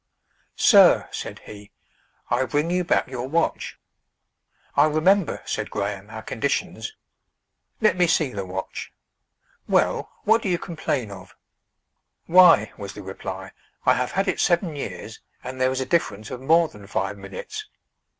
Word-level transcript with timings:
"Sir," 0.57 1.07
said 1.11 1.41
he, 1.45 1.69
"I 2.31 2.45
bring 2.45 2.71
you 2.71 2.83
back 2.83 3.07
your 3.07 3.27
watch." 3.29 3.77
"I 4.75 4.87
remember," 4.87 5.43
said 5.45 5.69
Graham, 5.69 6.09
"our 6.09 6.23
conditions. 6.23 6.95
Let 7.81 7.95
me 7.95 8.07
see 8.07 8.31
the 8.33 8.43
watch. 8.43 8.91
Well, 9.67 10.09
what 10.23 10.41
do 10.41 10.49
you 10.49 10.57
complain 10.57 11.11
of?" 11.11 11.35
"Why," 12.25 12.73
was 12.77 12.93
the 12.93 13.03
reply, 13.03 13.51
"I 13.85 13.93
have 13.93 14.13
had 14.13 14.27
it 14.27 14.39
seven 14.39 14.75
years, 14.75 15.19
and 15.43 15.61
there 15.61 15.69
is 15.71 15.81
a 15.81 15.85
difference 15.85 16.31
of 16.31 16.41
more 16.41 16.67
than 16.67 16.87
five 16.87 17.15
minutes." 17.15 17.67